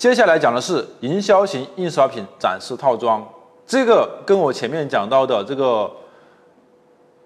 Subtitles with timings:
[0.00, 3.22] 接下来讲的是营销型印刷品展示套装，
[3.66, 5.90] 这个跟我前面讲到的这个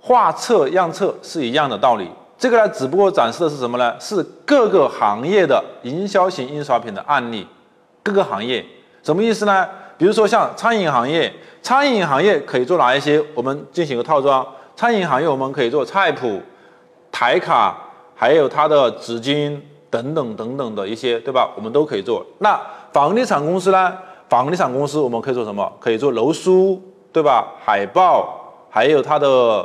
[0.01, 2.11] 画册样册是一样的道理。
[2.37, 3.95] 这个呢，只不过展示的是什么呢？
[4.01, 7.47] 是各个行业的营销型印刷品的案例。
[8.03, 8.67] 各个行业
[9.05, 9.69] 什么意思呢？
[9.97, 11.33] 比如说像餐饮行业，
[11.63, 13.25] 餐饮行业可以做哪一些？
[13.37, 14.45] 我们进行个套装。
[14.75, 16.43] 餐饮行业我们可以做菜谱、
[17.13, 17.79] 台卡，
[18.17, 19.61] 还有它的纸巾
[19.95, 21.53] 等等等等的一些，对吧？
[21.57, 22.27] 我们都可以做。
[22.39, 22.61] 那
[22.93, 23.97] 房地产公司呢？
[24.29, 25.73] 房地产公司我们可以做什么？
[25.79, 27.53] 可以做楼书，对吧？
[27.65, 28.35] 海报，
[28.69, 29.65] 还有它的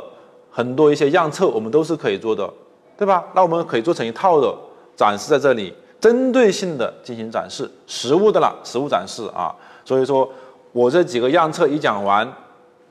[0.52, 2.48] 很多一些样册，我们都是可以做的，
[2.96, 3.24] 对吧？
[3.34, 4.54] 那我们可以做成一套的
[4.94, 9.52] 展示在这里，针对性的进行展示，实物的了，实物展示啊。
[9.84, 10.30] 所以说
[10.70, 12.32] 我这几个样册一讲完。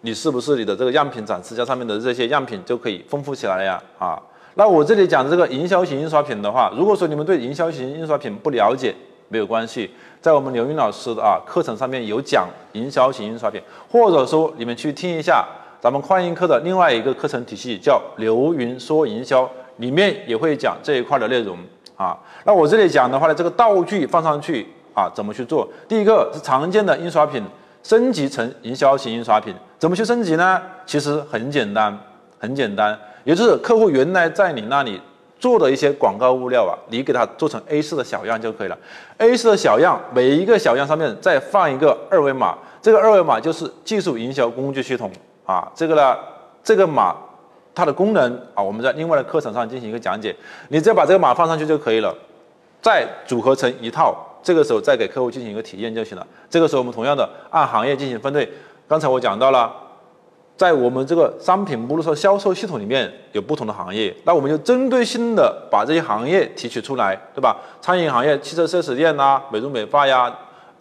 [0.01, 3.83] 你是不是你的这个样品展示架上面的这些样品就可以丰富起来了呀？
[3.97, 4.17] 啊，
[4.55, 8.93] 那我这里讲的这个营销型印刷品的话，如果说你们对营销型印刷品不了解，
[9.29, 9.89] 没有关系，
[10.21, 15.45] 在我们刘云老师的啊课程上面有讲营销型印刷品，或者说你们去听一下
[15.79, 21.57] 咱们快印课的另外一个课程体系叫刘云说营销，里面也会讲这一块的内容
[21.95, 22.17] 啊。
[22.43, 25.67] 那我这里讲的话呢，这个道具放上去啊，怎么去做？
[25.87, 27.43] 第一个是常见的印刷品。
[27.81, 30.61] 升级成营销型印刷品，怎么去升级呢？
[30.85, 31.97] 其实很简单，
[32.37, 34.99] 很简单，也就是客户原来在你那里
[35.39, 38.77] 做的一些广告物料啊，你给他做成 A4 的小样就可以了。
[39.17, 45.11] A4 的小样，每一个小样上面再放一个二维码，这个二维码就是技术营销工具系统
[45.45, 45.71] 啊。
[45.73, 46.17] 这个呢，
[46.63, 47.15] 这个码
[47.73, 50.35] 它的功能啊，我们在另外的课程上进行一个讲解，
[50.67, 52.13] 你只要把这个码放上去就可以了，
[52.81, 54.25] 再组合成一套。
[54.41, 56.25] 这个时候再给客户进行一个体验就行了。
[56.49, 58.49] 这个时候我们同样的按行业进行分类。
[58.87, 59.69] 刚才我讲到了，
[60.59, 67.55] 在我们这个商品目录上销售系统里面有不同的行业，那我们就针对性的把这些行业提取出来，对吧？
[67.79, 70.29] 餐饮行业、汽车 4S 店呐、美容美发呀、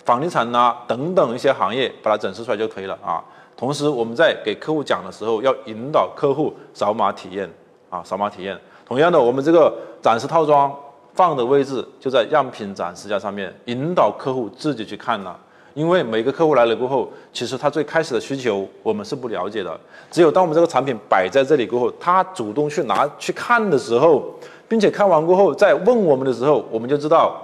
[0.05, 3.23] 房地产呐等等一些行业，把它展示出来就可以了啊。
[3.57, 7.49] 同时我们在给客户讲的时候，要引导客户扫码体验
[7.89, 8.59] 啊，扫码体验。
[8.85, 9.73] 同样的，我们这个
[10.03, 10.75] 展示套装。
[11.15, 15.37] 放的位置就在样品展示架上面，引导客户自己去看了。
[15.79, 19.79] 因为每个客户来了过后，其实他最开始的需求我们是不了解的。
[20.11, 24.35] 只有当我们这个产品摆在这里过后，他主动去拿去看的时候，
[24.67, 27.41] 并且看完过后再问我们的时候，我们就知道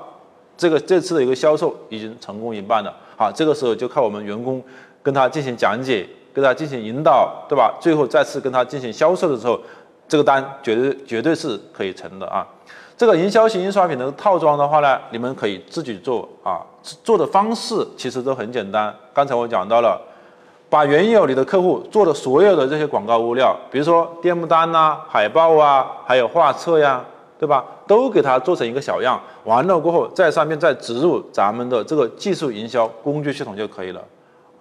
[0.56, 2.92] 这个这次的一个销售已经成功一半了。
[3.16, 4.60] 好，这个时候就靠我们员工
[5.00, 7.72] 跟他进行讲解，跟他进行引导，对吧？
[7.80, 9.60] 最后再次跟他进行销售的时候，
[10.08, 12.44] 这个单绝对绝对是可以成的啊。
[12.96, 16.62] 这个营销型印刷品的套装的话呢，你们可以自己做啊，
[17.02, 18.94] 做的方式其实都很简单。
[19.12, 20.00] 刚才我讲到了，
[20.70, 27.04] 把原有你的客户做的所有的这些广告物料，比如说电幕单呐、海报啊，还有画册呀，
[27.36, 27.64] 对吧？
[27.84, 34.00] 都给它做成一个小样，完了过后在上面再植入咱们的这个技术营销工具系统就可以了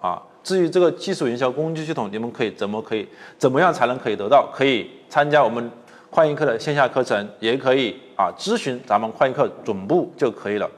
[0.00, 0.20] 啊。
[0.42, 3.08] 至于这个技术营销工具系统，你们可以怎么可以
[3.38, 4.48] 怎么样才能可以得到？
[4.52, 5.70] 可以参加我们。
[6.14, 10.70] 快印课的线下课程也可以啊，咨询咱们快印课总部就可以了。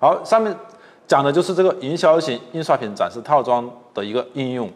[0.00, 0.56] 好，上面
[1.06, 4.70] 讲的就是这个营销型印刷品展示套装的一个应用。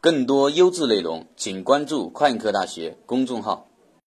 [0.00, 3.66] 更多优质内容，请关注快印课大学公众号。